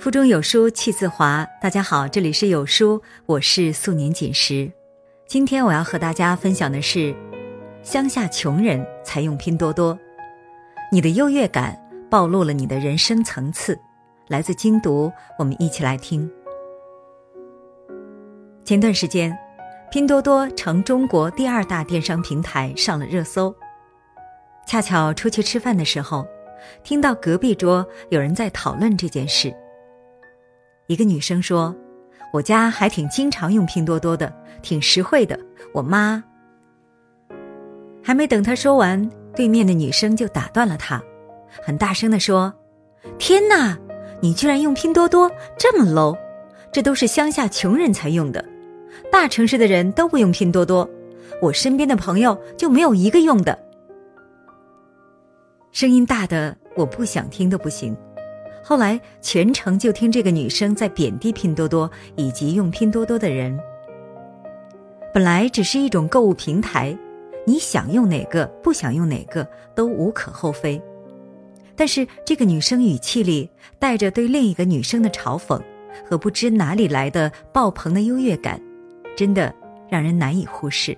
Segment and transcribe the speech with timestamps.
[0.00, 1.46] 腹中有书气自华。
[1.60, 4.72] 大家好，这里是有书，我是素年锦时。
[5.26, 7.14] 今天我要和大家分享的是，
[7.82, 9.98] 乡下穷人才用拼多多。
[10.90, 13.78] 你的优越感暴露了你的人生层次。
[14.28, 16.30] 来自精读，我们一起来听。
[18.64, 19.36] 前段时间，
[19.90, 23.54] 拼多多成中国第二大电商平台上了热搜。
[24.66, 26.26] 恰巧出去吃饭的时候，
[26.82, 29.54] 听到隔壁桌有人在讨论这件事。
[30.90, 31.72] 一个女生说
[32.34, 35.38] ：“我家还挺经常用拼多多的，挺实惠的。”
[35.72, 36.20] 我妈
[38.02, 41.00] 还没等她说完，对面的女生就打断了她，
[41.64, 42.52] 很大声的说
[43.18, 43.78] ：“天哪，
[44.20, 46.18] 你居然用拼多多，这么 low！
[46.72, 48.44] 这都是乡下穷人才用的，
[49.12, 50.90] 大城市的人都不用拼多多。
[51.40, 53.56] 我身边的朋友就没有一个用的。”
[55.70, 57.96] 声音大的我不想听都不行，
[58.70, 63.58] 后来全程就听这个女生在贬低拼多多以及用拼多多的人。
[65.12, 66.96] 本来只是一种购物平台，
[67.44, 70.80] 你想用哪个不想用哪个都无可厚非，
[71.74, 75.60] 但是这个女生语气里带着对另一个女生的嘲讽
[76.08, 78.62] 和不知哪里来的爆棚的优越感，
[79.16, 79.52] 真的
[79.88, 80.96] 让人难以忽视。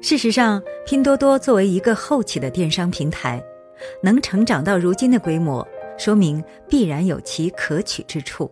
[0.00, 3.44] 事实上，拼多多作为一个后起的电商平台，
[4.02, 5.66] 能成长到如今的规模，
[5.98, 8.50] 说明必然有其可取之处。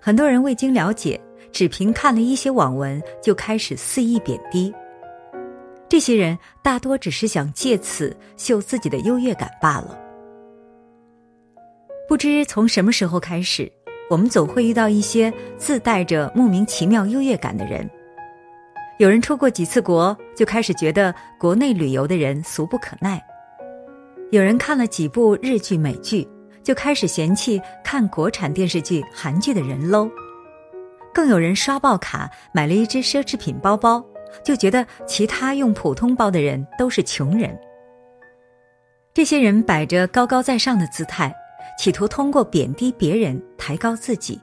[0.00, 1.20] 很多人未经了解，
[1.52, 4.72] 只凭看了一些网文就开始肆意贬低。
[5.88, 9.98] 这些人大多只是想借此秀自己的优越感罢了。
[12.08, 13.70] 不知从什么时候开始，
[14.10, 17.88] 我们总会遇到一些自带着莫名其妙优越感的人。
[18.98, 23.18] 有人出过几次国，就开始觉得国内旅游的人俗不可耐；
[24.32, 26.26] 有人看了几部日剧美剧，
[26.62, 30.10] 就开始嫌弃看国产电视剧韩剧的人 low；
[31.12, 34.02] 更有人刷爆卡买了一只奢侈品包包，
[34.42, 37.54] 就觉得其他用普通包的人都是穷人。
[39.12, 41.30] 这些人摆着高高在上的姿态，
[41.78, 44.40] 企图通过贬低别人抬高自己，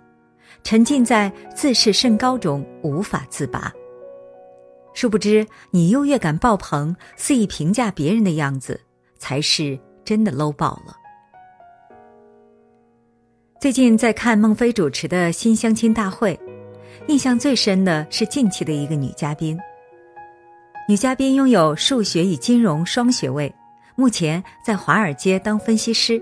[0.64, 3.74] 沉浸在自视甚高中无法自拔。
[4.94, 8.80] 殊不知，你优越感爆棚、肆意评价别人的样子，
[9.20, 10.96] 才是真的 low 爆了。
[13.60, 16.40] 最近在看孟非主持的新相亲大会，
[17.08, 19.60] 印象最深的是近期的一个女嘉宾。
[20.88, 23.54] 女嘉宾拥有数学与金融双学位，
[23.96, 26.20] 目前在华尔街当分析师，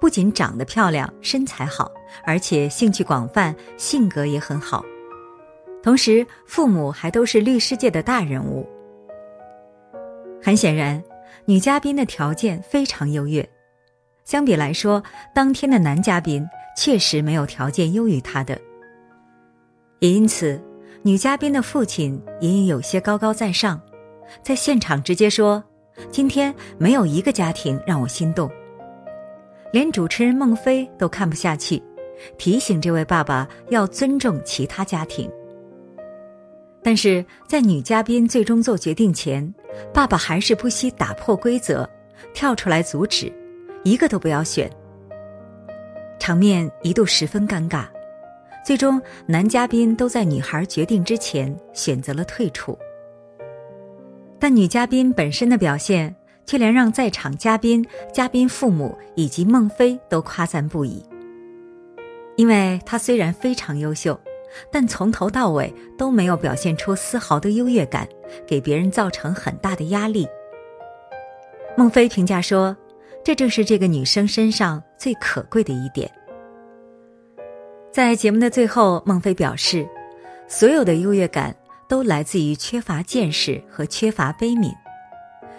[0.00, 1.90] 不仅长得漂亮、身材好，
[2.24, 4.82] 而且兴趣广泛，性格也很好。
[5.82, 8.66] 同时，父母还都是律师界的大人物。
[10.40, 11.02] 很显然，
[11.46, 13.46] 女嘉宾的条件非常优越，
[14.24, 15.02] 相比来说，
[15.34, 18.58] 当天的男嘉宾确实没有条件优于她的。
[19.98, 20.58] 也因此，
[21.02, 23.78] 女嘉宾的父亲隐隐有些高高在上，
[24.42, 25.62] 在现场直接说
[26.10, 28.50] ：“今天没有一个家庭让我心动。”
[29.70, 31.82] 连主持人孟非都看不下去，
[32.38, 35.30] 提醒这位爸爸要尊重其他家庭。
[36.82, 39.54] 但是在女嘉宾最终做决定前，
[39.92, 41.88] 爸爸还是不惜打破规则，
[42.32, 43.32] 跳出来阻止，
[43.82, 44.70] 一个都不要选。
[46.18, 47.84] 场面一度十分尴尬，
[48.64, 52.78] 最终男嘉宾都在女孩决定之前选择了退出。
[54.38, 56.14] 但女嘉宾本身的表现
[56.46, 61.04] 却连让在场嘉宾、嘉宾父母以及孟非都夸赞不已，
[62.36, 64.18] 因为她虽然非常优秀。
[64.70, 68.08] 但从头到尾都没有表现出丝毫的优越感，
[68.46, 70.26] 给别人造成很大的压力。
[71.76, 72.76] 孟非评价说
[73.24, 76.10] ：“这正是这个女生身上最可贵的一点。”
[77.90, 79.86] 在节目的最后，孟非表示
[80.48, 81.54] ：“所有的优越感
[81.88, 84.72] 都来自于缺乏见识和缺乏悲悯。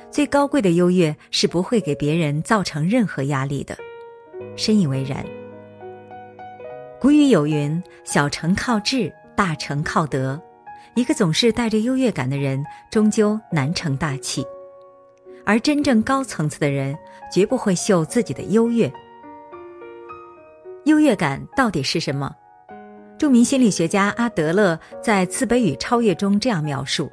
[0.09, 3.77] 最高贵的优越是不会给别人造成任何压力的。”
[4.56, 5.25] 深以为然。
[7.00, 10.42] 古语有云：“小成靠智，大成靠德。”
[10.95, 14.45] 一个总是带着优越感的人，终究难成大器。
[15.45, 16.97] 而真正高层次的人，
[17.31, 18.92] 绝不会秀自己的优越。
[20.86, 22.33] 优越感到底是什么？
[23.18, 27.12] 著名心理学家阿德勒在《自卑与超越》中这样描述：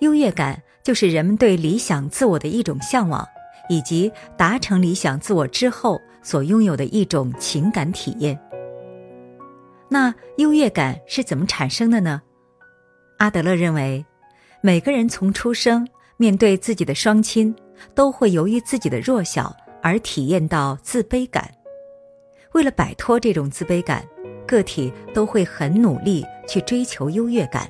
[0.00, 3.26] 优越感就是人们对理想自我的一种向往，
[3.70, 8.38] 以及达成理想自我之后所拥有的一种情感体验。
[9.88, 12.20] 那优越感是怎么产生的呢？
[13.18, 14.04] 阿德勒认为，
[14.60, 17.54] 每个人从出生面对自己的双亲，
[17.94, 21.50] 都会由于自己的弱小而体验到自卑感。
[22.52, 24.04] 为了摆脱这种自卑感，
[24.46, 27.68] 个体都会很努力去追求优越感。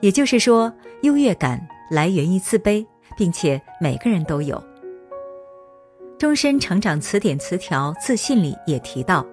[0.00, 0.72] 也就是说，
[1.02, 1.60] 优越感
[1.90, 2.86] 来源于自卑，
[3.16, 4.56] 并且每个人都有。
[6.18, 9.24] 《终身成长词典》词条自信里也提到，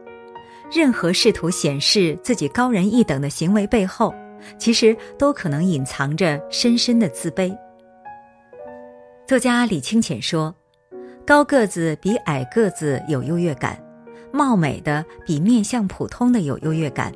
[0.71, 4.13] 任何试图显示自己高人一等的行为背后，
[4.57, 7.55] 其实都可能隐藏着深深的自卑。
[9.27, 10.53] 作家李清浅说
[11.25, 13.81] ：“高个子比矮个子有优越感，
[14.31, 17.11] 貌美的比面相普通的有优越感，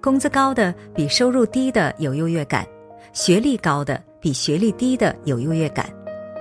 [0.00, 2.66] 工资高的比收入低的有优越感，
[3.12, 5.88] 学历高的比学历低的有优越感，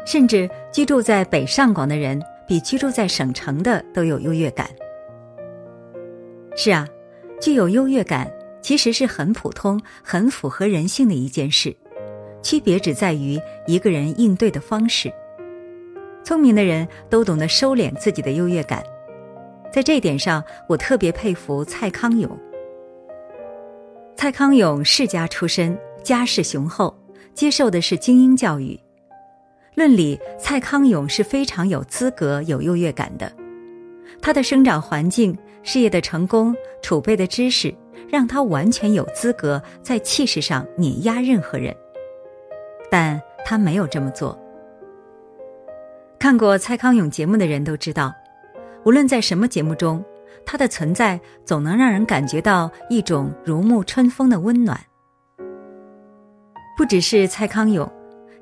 [0.05, 4.67] 甚至居住在北上广的人比居住在省城的都有优越感。”
[6.55, 6.87] 是啊，
[7.41, 11.75] 具有优越感其实是很普通、很符合人性的一件事。
[12.41, 15.11] 区别只在于一个人应对的方式。
[16.23, 18.83] 聪明的人都懂得收敛自己的优越感，
[19.71, 22.29] 在这一点上，我特别佩服蔡康永。
[24.15, 26.93] 蔡康永世家出身，家世雄厚，
[27.33, 28.79] 接受的是精英教育。
[29.75, 33.31] 论理，蔡康永是非常有资格、有优越感的。
[34.21, 37.73] 他的生长环境、事业的成功、储备的知识，
[38.09, 41.75] 让他完全有资格在气势上碾压任何人。
[42.91, 44.37] 但他没有这么做。
[46.19, 48.13] 看过蔡康永节目的人都知道，
[48.85, 50.03] 无论在什么节目中，
[50.45, 54.79] 他的存在总能让人感觉到一种如沐春风的温暖。
[56.77, 57.91] 不只是蔡康永，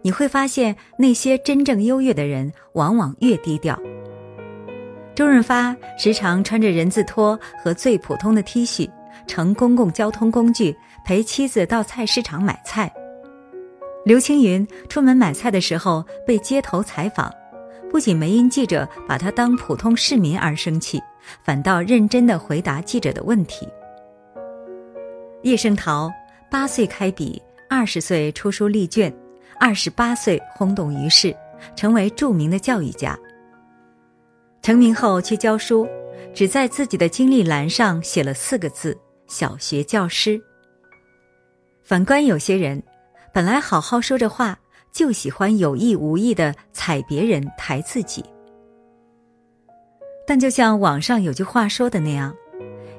[0.01, 3.79] 你会发现那些真正优越的人往往越低调。
[5.13, 8.89] 周润发时常穿着人字拖和最普通的 T 恤，
[9.27, 10.75] 乘公共交通工具
[11.05, 12.91] 陪妻子到菜市场买菜。
[14.05, 17.31] 刘青云出门买菜的时候被街头采访，
[17.91, 20.99] 不仅没因记者把他当普通市民而生气，
[21.43, 23.67] 反倒认真的回答记者的问题。
[25.43, 26.11] 叶圣陶
[26.49, 29.13] 八岁开笔，二十岁出书立卷，
[29.59, 31.35] 二十八岁轰动于世，
[31.75, 33.15] 成为著名的教育家。
[34.61, 35.87] 成名后去教书，
[36.33, 38.97] 只在自己的经历栏上写了四个字：
[39.27, 40.41] 小学教师。
[41.83, 42.81] 反观有些人。
[43.33, 44.59] 本来好好说着话，
[44.91, 48.21] 就喜欢有意无意的踩别人、抬自己。
[50.27, 52.35] 但就像网上有句话说的那样，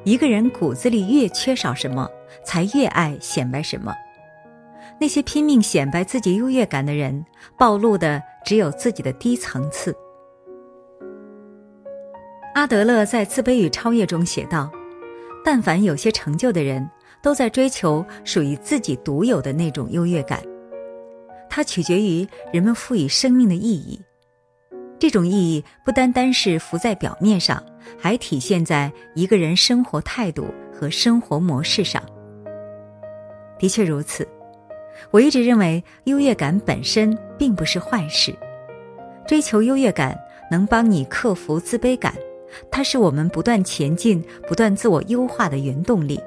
[0.05, 2.11] 一个人骨子里越缺少什么，
[2.47, 3.94] 才越爱显摆什么。
[4.99, 7.23] 那些拼命显摆自己优越感的人，
[7.58, 9.94] 暴露的只有自己的低层次。
[12.55, 14.71] 阿德勒在《自卑与超越》中写道
[15.45, 16.89] ：“但凡有些成就的人。”
[17.23, 20.43] 都在追求属于自己独有的那种优越感，
[21.49, 24.03] 它取决于人们赋予生命的意义。
[24.99, 27.63] 这种意义不单单是浮在表面上，
[27.97, 32.03] 还体现在一个人生活态度和生活模式上。
[33.57, 34.27] 的确如此，
[35.13, 38.35] 我一直认为优越感本身并不是坏事，
[39.29, 40.19] 追求优越感
[40.51, 42.13] 能帮你克服自卑感，
[42.71, 46.21] 它是我们不断前进、不断自我优化的原动力。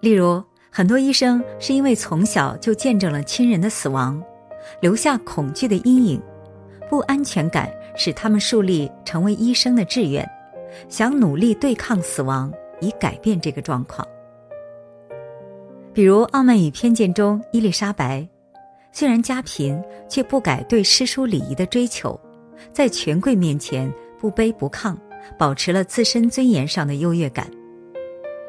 [0.00, 4.22] 例如，很多医生是因为从小就见证了亲人的死亡，
[4.80, 6.20] 留下恐惧的阴影，
[6.90, 10.28] 不安全感使他们树立成为医生的志愿，
[10.88, 14.06] 想努力对抗死亡，以改变这个状况。
[15.92, 18.28] 比如《傲慢与偏见》中，伊丽莎白，
[18.90, 22.18] 虽然家贫，却不改对诗书礼仪的追求，
[22.72, 24.96] 在权贵面前不卑不亢，
[25.38, 27.50] 保持了自身尊严上的优越感。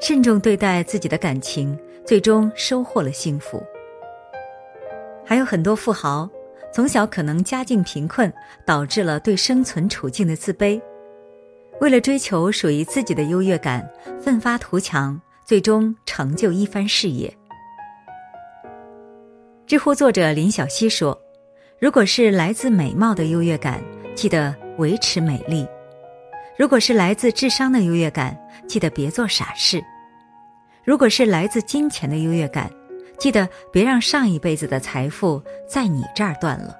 [0.02, 3.64] 慎重对待自己的感情，最终收获了幸福。
[5.26, 6.30] 还有很多富豪，
[6.72, 8.32] 从小可能家境贫困，
[8.66, 10.80] 导致了对生存处境的自卑，
[11.80, 13.90] 为了追求属于自己的优越感，
[14.22, 17.34] 奋发图强，最终成就一番事业。
[19.66, 21.20] 知乎作者林小溪说
[21.80, 23.82] ：“如果是来自美貌的优越感，
[24.16, 25.68] 记得维持美丽；
[26.58, 29.84] 如果是来自智商的优越感，记得别做傻事。
[30.86, 32.72] 如果是来自金钱的优越感，
[33.20, 36.76] 记得别让上一辈子的财富在你这儿断了。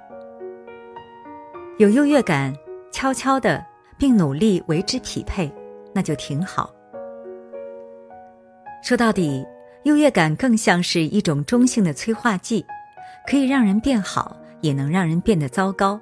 [1.78, 2.54] 有优越感，
[2.90, 3.64] 悄悄的，
[3.98, 5.52] 并努力为之匹配，
[5.92, 6.72] 那就挺好。
[8.82, 9.44] 说到底，
[9.84, 12.64] 优越感更像是一种中性的催化剂，
[13.28, 16.00] 可以让人变好，也能让人变得糟糕。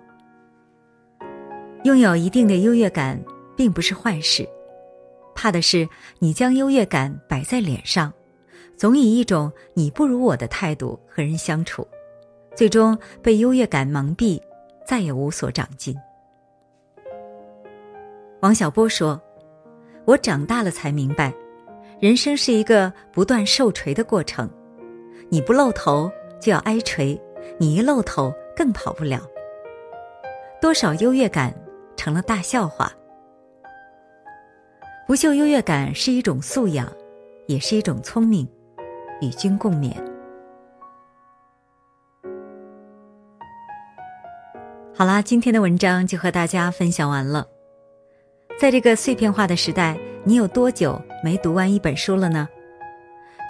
[1.84, 3.22] 拥有一定的优越感，
[3.54, 4.48] 并不是坏事。
[5.34, 5.86] 怕的是
[6.18, 8.10] 你将优越感摆在脸上，
[8.76, 11.86] 总以一种“你不如我的”态度和人相处，
[12.56, 14.40] 最终被优越感蒙蔽，
[14.86, 15.94] 再也无所长进。
[18.40, 19.20] 王小波说
[20.06, 21.34] ：“我长大了才明白，
[22.00, 24.48] 人生是一个不断受锤的过程。
[25.28, 26.10] 你不露头
[26.40, 27.20] 就要挨锤，
[27.58, 29.20] 你一露头更跑不了。
[30.62, 31.54] 多少优越感
[32.04, 32.92] 成了大笑话。
[35.06, 36.86] 不秀优越感是一种素养，
[37.46, 38.46] 也是一种聪明，
[39.22, 39.94] 与君共勉。”
[44.94, 47.46] 好啦，今天的文章就和大家分享完了。
[48.58, 52.46] 在这个碎片化的时代，你有多久没读完一本书了呢？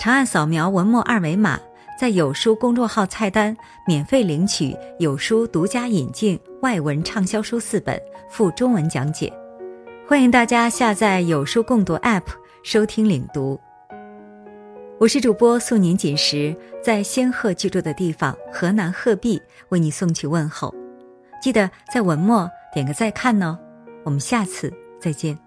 [0.01, 1.59] 长按扫描文末二维码，
[1.99, 9.31] 在有书公众号菜单免费领取有书独家引进外文畅销书四本，附中文讲解。
[10.09, 12.23] 欢迎大家下载有书共读 App
[12.63, 13.61] 收听领读。
[14.99, 20.75] 我是主播素年锦时，在仙鹤居住的地方河南鹤壁为你送去问候。
[21.39, 23.59] 记得在文末点个再看哦，
[24.03, 25.39] 我们下次再见。